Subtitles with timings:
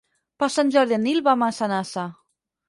[0.43, 2.09] Per Sant Jordi en Nil va a Massanassa.